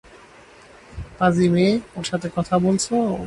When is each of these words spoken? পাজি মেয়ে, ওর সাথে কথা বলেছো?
পাজি 1.17 1.45
মেয়ে, 1.49 1.73
ওর 1.95 2.03
সাথে 2.03 2.27
কথা 2.35 2.55
বলেছো? 2.57 2.95